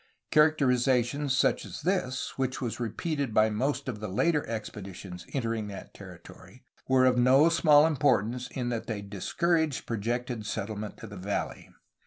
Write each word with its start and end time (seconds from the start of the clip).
Characterizations 0.31 1.37
such 1.37 1.63
as 1.63 1.83
this, 1.83 2.35
which 2.35 2.59
was 2.59 2.79
repeated 2.79 3.35
by 3.35 3.51
most 3.51 3.87
of 3.87 3.99
the 3.99 4.07
later 4.07 4.43
expeditions 4.49 5.27
entering 5.31 5.67
that 5.67 5.93
territory, 5.93 6.63
were 6.87 7.05
of 7.05 7.19
no 7.19 7.49
small 7.49 7.85
importance 7.85 8.47
in 8.49 8.69
that 8.69 8.87
they 8.87 9.03
discouraged 9.03 9.85
projected 9.85 10.43
settlement 10.47 11.03
of 11.03 11.11
the 11.11 11.17
valley. 11.17 11.69